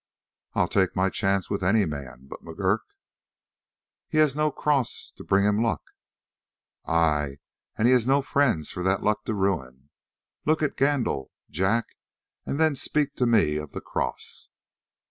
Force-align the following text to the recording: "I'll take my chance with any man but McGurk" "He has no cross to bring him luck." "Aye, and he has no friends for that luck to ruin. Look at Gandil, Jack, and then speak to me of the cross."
"I'll 0.55 0.67
take 0.67 0.95
my 0.95 1.11
chance 1.11 1.47
with 1.47 1.61
any 1.61 1.85
man 1.85 2.25
but 2.27 2.43
McGurk" 2.43 2.79
"He 4.09 4.17
has 4.17 4.35
no 4.35 4.49
cross 4.49 5.11
to 5.17 5.23
bring 5.23 5.45
him 5.45 5.61
luck." 5.61 5.91
"Aye, 6.85 7.37
and 7.77 7.87
he 7.87 7.93
has 7.93 8.07
no 8.07 8.23
friends 8.23 8.71
for 8.71 8.81
that 8.81 9.03
luck 9.03 9.25
to 9.25 9.35
ruin. 9.35 9.91
Look 10.43 10.63
at 10.63 10.75
Gandil, 10.75 11.29
Jack, 11.51 11.97
and 12.47 12.59
then 12.59 12.73
speak 12.73 13.13
to 13.17 13.27
me 13.27 13.57
of 13.57 13.73
the 13.73 13.79
cross." 13.81 14.49